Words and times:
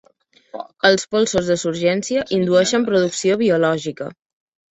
Els 0.87 1.03
polsos 1.15 1.51
de 1.51 1.57
surgència 1.65 2.25
indueixen 2.39 2.87
producció 2.89 3.39
biològica. 3.45 4.09